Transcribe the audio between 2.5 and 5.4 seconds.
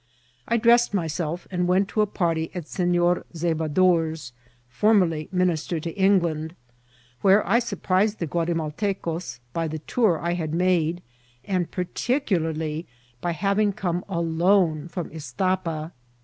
at Senor Zeba dours, formerly